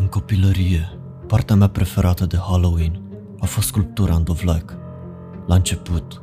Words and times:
În 0.00 0.06
copilărie, 0.06 0.98
partea 1.26 1.56
mea 1.56 1.68
preferată 1.68 2.26
de 2.26 2.36
Halloween 2.36 3.02
a 3.38 3.46
fost 3.46 3.66
sculptura 3.66 4.14
în 4.14 4.24
dovleac. 4.24 4.76
La 5.46 5.54
început, 5.54 6.22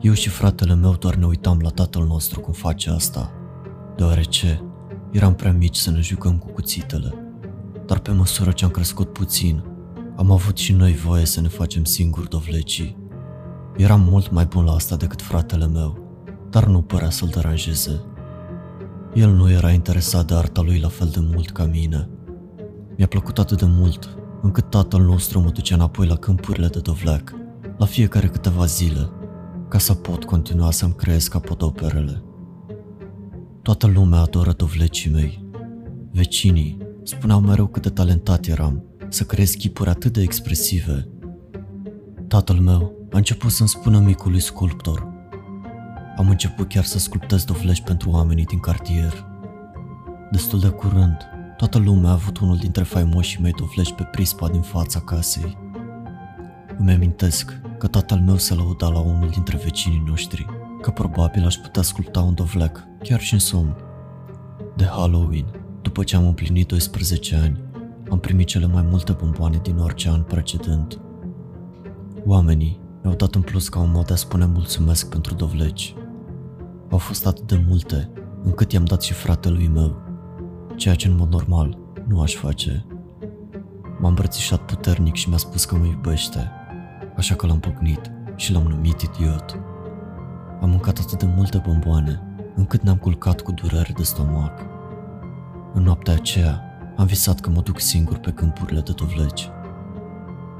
eu 0.00 0.12
și 0.12 0.28
fratele 0.28 0.74
meu 0.74 0.92
doar 0.92 1.14
ne 1.14 1.26
uitam 1.26 1.58
la 1.62 1.68
tatăl 1.68 2.04
nostru 2.04 2.40
cum 2.40 2.52
face 2.52 2.90
asta, 2.90 3.32
deoarece 3.96 4.62
eram 5.10 5.34
prea 5.34 5.52
mici 5.52 5.76
să 5.76 5.90
ne 5.90 6.00
jucăm 6.00 6.38
cu 6.38 6.50
cuțitele. 6.50 7.14
Dar 7.86 7.98
pe 7.98 8.10
măsură 8.10 8.50
ce 8.50 8.64
am 8.64 8.70
crescut 8.70 9.12
puțin, 9.12 9.64
am 10.16 10.30
avut 10.30 10.56
și 10.56 10.72
noi 10.72 10.94
voie 10.94 11.24
să 11.24 11.40
ne 11.40 11.48
facem 11.48 11.84
singuri 11.84 12.28
dovlecii. 12.28 12.96
Eram 13.76 14.00
mult 14.00 14.30
mai 14.30 14.44
bun 14.44 14.64
la 14.64 14.72
asta 14.72 14.96
decât 14.96 15.22
fratele 15.22 15.66
meu, 15.66 15.98
dar 16.50 16.66
nu 16.66 16.82
părea 16.82 17.10
să-l 17.10 17.28
deranjeze. 17.28 18.00
El 19.14 19.30
nu 19.30 19.50
era 19.50 19.70
interesat 19.70 20.26
de 20.26 20.34
arta 20.34 20.60
lui 20.60 20.78
la 20.78 20.88
fel 20.88 21.08
de 21.08 21.20
mult 21.32 21.50
ca 21.50 21.64
mine. 21.64 22.08
Mi-a 22.96 23.06
plăcut 23.06 23.38
atât 23.38 23.58
de 23.58 23.66
mult, 23.68 24.16
încât 24.42 24.70
tatăl 24.70 25.00
nostru 25.00 25.40
mă 25.40 25.50
ducea 25.50 25.74
înapoi 25.74 26.06
la 26.06 26.16
câmpurile 26.16 26.66
de 26.66 26.78
dovleac, 26.78 27.34
la 27.76 27.86
fiecare 27.86 28.26
câteva 28.26 28.64
zile, 28.64 29.10
ca 29.68 29.78
să 29.78 29.94
pot 29.94 30.24
continua 30.24 30.70
să-mi 30.70 30.94
creez 30.94 31.28
capodoperele. 31.28 32.22
Toată 33.62 33.86
lumea 33.86 34.20
adoră 34.20 34.52
dovlecii 34.52 35.10
mei. 35.10 35.44
Vecinii 36.12 36.78
spuneau 37.02 37.40
mereu 37.40 37.66
cât 37.66 37.82
de 37.82 37.88
talentat 37.88 38.46
eram 38.46 38.84
să 39.08 39.24
creez 39.24 39.50
chipuri 39.50 39.88
atât 39.88 40.12
de 40.12 40.22
expresive. 40.22 41.08
Tatăl 42.28 42.56
meu 42.56 42.92
a 43.12 43.16
început 43.16 43.50
să-mi 43.50 43.68
spună 43.68 43.98
micului 43.98 44.40
sculptor. 44.40 45.12
Am 46.16 46.28
început 46.28 46.68
chiar 46.68 46.84
să 46.84 46.98
sculptez 46.98 47.44
dovleci 47.44 47.82
pentru 47.82 48.10
oamenii 48.10 48.44
din 48.44 48.58
cartier. 48.58 49.26
Destul 50.30 50.60
de 50.60 50.68
curând, 50.68 51.16
toată 51.56 51.78
lumea 51.78 52.10
a 52.10 52.12
avut 52.12 52.38
unul 52.38 52.56
dintre 52.56 52.82
faimoșii 52.82 53.42
mei 53.42 53.52
dovleci 53.52 53.92
pe 53.92 54.02
prispa 54.02 54.48
din 54.48 54.60
fața 54.60 55.00
casei. 55.00 55.56
Îmi 56.78 56.92
amintesc 56.92 57.60
că 57.78 57.86
tatăl 57.86 58.18
meu 58.18 58.36
se 58.36 58.54
lăuda 58.54 58.88
la 58.88 59.00
unul 59.00 59.28
dintre 59.28 59.60
vecinii 59.64 60.04
noștri, 60.06 60.46
că 60.80 60.90
probabil 60.90 61.44
aș 61.44 61.54
putea 61.54 61.82
sculpta 61.82 62.20
un 62.20 62.34
dovlec, 62.34 62.84
chiar 63.02 63.20
și 63.20 63.32
în 63.32 63.38
somn. 63.38 63.76
De 64.76 64.84
Halloween, 64.84 65.46
după 65.82 66.02
ce 66.02 66.16
am 66.16 66.26
împlinit 66.26 66.68
12 66.68 67.36
ani, 67.36 67.62
am 68.10 68.18
primit 68.18 68.46
cele 68.46 68.66
mai 68.66 68.82
multe 68.82 69.12
bomboane 69.12 69.60
din 69.62 69.78
orice 69.78 70.08
an 70.08 70.22
precedent. 70.22 71.00
Oamenii 72.24 72.80
mi-au 73.02 73.16
dat 73.16 73.34
în 73.34 73.42
plus 73.42 73.68
ca 73.68 73.78
un 73.78 73.90
mod 73.90 74.06
de 74.06 74.12
a 74.12 74.16
spune 74.16 74.46
mulțumesc 74.46 75.08
pentru 75.08 75.34
dovleci. 75.34 75.94
Au 76.90 76.98
fost 76.98 77.26
atât 77.26 77.46
de 77.46 77.64
multe, 77.68 78.10
încât 78.42 78.72
i-am 78.72 78.84
dat 78.84 79.02
și 79.02 79.12
fratelui 79.12 79.68
meu, 79.68 80.03
ceea 80.76 80.94
ce 80.94 81.08
în 81.08 81.16
mod 81.16 81.32
normal 81.32 81.78
nu 82.08 82.20
aș 82.20 82.34
face. 82.34 82.86
M-a 84.00 84.08
îmbrățișat 84.08 84.60
puternic 84.60 85.14
și 85.14 85.28
mi-a 85.28 85.38
spus 85.38 85.64
că 85.64 85.76
mă 85.76 85.84
iubește, 85.84 86.50
așa 87.16 87.34
că 87.34 87.46
l-am 87.46 87.60
pocnit 87.60 88.10
și 88.36 88.52
l-am 88.52 88.62
numit 88.62 89.00
idiot. 89.00 89.60
Am 90.60 90.70
mâncat 90.70 90.98
atât 90.98 91.18
de 91.18 91.32
multe 91.36 91.62
bomboane, 91.66 92.22
încât 92.54 92.82
ne-am 92.82 92.96
culcat 92.96 93.40
cu 93.40 93.52
durere 93.52 93.92
de 93.96 94.02
stomac. 94.02 94.60
În 95.74 95.82
noaptea 95.82 96.14
aceea, 96.14 96.62
am 96.96 97.06
visat 97.06 97.40
că 97.40 97.50
mă 97.50 97.60
duc 97.60 97.80
singur 97.80 98.18
pe 98.18 98.30
câmpurile 98.30 98.80
de 98.80 98.92
dovleci. 98.92 99.48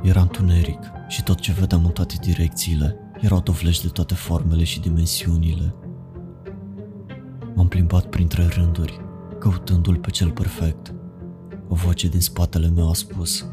Era 0.03 0.21
întuneric 0.21 0.81
și 1.09 1.23
tot 1.23 1.41
ce 1.41 1.53
vedeam 1.53 1.85
în 1.85 1.91
toate 1.91 2.15
direcțiile 2.21 2.97
erau 3.21 3.41
dovleci 3.41 3.83
de 3.83 3.89
toate 3.89 4.15
formele 4.15 4.65
și 4.65 4.81
dimensiunile. 4.81 5.75
M-am 7.55 7.69
plimbat 7.69 8.05
printre 8.05 8.47
rânduri, 8.47 9.04
căutându-l 9.45 9.97
pe 9.97 10.11
cel 10.11 10.31
perfect. 10.31 10.95
O 11.69 11.75
voce 11.75 12.09
din 12.09 12.21
spatele 12.21 12.69
meu 12.69 12.91
a 12.91 12.95
spus, 12.95 13.47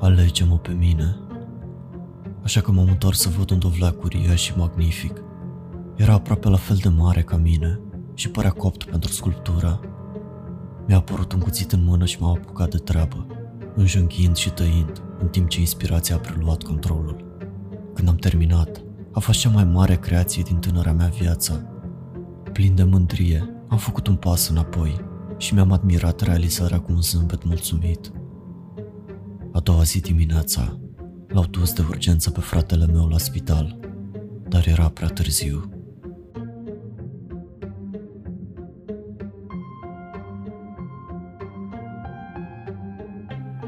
Alege-mă 0.00 0.58
pe 0.58 0.72
mine. 0.72 1.16
Așa 2.42 2.60
că 2.60 2.72
m-am 2.72 2.88
întors 2.88 3.20
să 3.20 3.28
văd 3.28 3.50
un 3.50 3.58
dovleac 3.58 4.02
uriaș 4.02 4.42
și 4.42 4.56
magnific. 4.56 5.22
Era 5.96 6.12
aproape 6.12 6.48
la 6.48 6.56
fel 6.56 6.76
de 6.76 6.88
mare 6.88 7.22
ca 7.22 7.36
mine 7.36 7.80
și 8.14 8.30
părea 8.30 8.50
copt 8.50 8.84
pentru 8.84 9.12
sculptura. 9.12 9.80
Mi-a 10.86 10.96
apărut 10.96 11.32
un 11.32 11.40
cuțit 11.40 11.72
în 11.72 11.84
mână 11.84 12.04
și 12.04 12.20
m-am 12.20 12.30
apucat 12.30 12.70
de 12.70 12.78
treabă, 12.78 13.26
înjunghind 13.74 14.36
și 14.36 14.50
tăind, 14.50 15.02
în 15.18 15.28
timp 15.28 15.48
ce 15.48 15.60
inspirația 15.60 16.16
a 16.16 16.18
preluat 16.18 16.62
controlul. 16.62 17.24
Când 17.94 18.08
am 18.08 18.16
terminat, 18.16 18.82
a 19.12 19.20
fost 19.20 19.38
cea 19.38 19.50
mai 19.50 19.64
mare 19.64 19.96
creație 19.96 20.42
din 20.42 20.56
tânăra 20.56 20.92
mea 20.92 21.12
viață. 21.18 21.66
Plin 22.52 22.74
de 22.74 22.84
mândrie, 22.84 23.61
am 23.72 23.78
făcut 23.78 24.06
un 24.06 24.16
pas 24.16 24.48
înapoi 24.48 25.04
și 25.36 25.54
mi-am 25.54 25.72
admirat 25.72 26.20
realizarea 26.20 26.80
cu 26.80 26.92
un 26.92 27.02
zâmbet 27.02 27.44
mulțumit. 27.44 28.12
A 29.52 29.60
doua 29.60 29.82
zi 29.82 30.00
dimineața, 30.00 30.78
l-au 31.28 31.44
dus 31.44 31.72
de 31.72 31.84
urgență 31.88 32.30
pe 32.30 32.40
fratele 32.40 32.86
meu 32.86 33.06
la 33.06 33.18
spital, 33.18 33.78
dar 34.48 34.66
era 34.66 34.88
prea 34.88 35.08
târziu. 35.08 35.70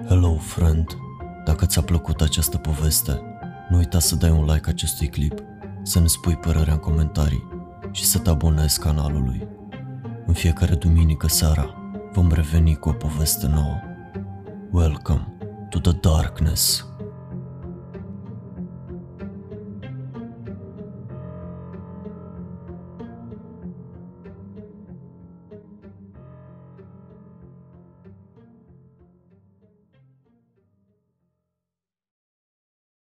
Hello, 0.09 0.37
friend! 0.37 0.97
Dacă 1.45 1.67
ți-a 1.67 1.83
plăcut 1.83 2.21
această 2.21 2.57
poveste, 2.57 3.21
nu 3.71 3.77
uita 3.77 3.99
să 3.99 4.17
dai 4.17 4.31
un 4.31 4.45
like 4.45 4.71
acestui 4.71 5.09
clip, 5.09 5.35
să 5.83 6.01
ne 6.01 6.07
spui 6.07 6.37
părerea 6.37 6.73
în 6.73 6.79
comentarii 6.79 7.49
și 7.91 8.05
să 8.05 8.19
te 8.19 8.31
abonezi 8.31 8.81
canalului. 8.81 9.49
În 10.27 10.35
fiecare 10.35 10.75
duminică 10.75 11.29
seara 11.29 11.75
vom 12.13 12.33
reveni 12.33 12.77
cu 12.77 12.89
o 12.89 12.93
poveste 12.93 13.47
nouă. 13.47 13.81
Welcome 14.71 15.37
to 15.71 15.79
the 15.79 15.93
darkness. 15.93 16.94